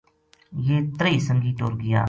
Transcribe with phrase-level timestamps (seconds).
[0.65, 1.99] یہ تریہی سنگی ٹر گیا